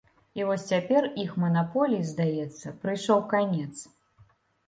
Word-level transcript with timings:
І 0.37 0.45
вось 0.49 0.63
цяпер 0.69 1.07
іх 1.23 1.33
манаполіі, 1.43 2.07
здаецца, 2.11 2.73
прыйшоў 2.85 3.19
канец. 3.35 3.69